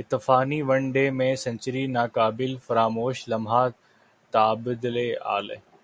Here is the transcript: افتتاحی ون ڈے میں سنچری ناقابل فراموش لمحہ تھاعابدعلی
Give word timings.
افتتاحی 0.00 0.60
ون 0.68 0.82
ڈے 0.94 1.04
میں 1.18 1.34
سنچری 1.44 1.84
ناقابل 1.96 2.52
فراموش 2.66 3.16
لمحہ 3.30 3.64
تھاعابدعلی 4.32 5.08